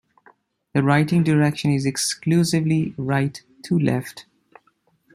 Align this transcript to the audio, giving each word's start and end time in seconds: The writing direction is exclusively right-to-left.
The 0.73 0.81
writing 0.81 1.21
direction 1.23 1.69
is 1.71 1.85
exclusively 1.85 2.95
right-to-left. 2.97 4.25